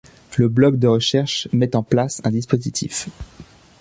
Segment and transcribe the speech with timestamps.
[0.39, 3.07] Le Bloc de recherche met en place un dispositif.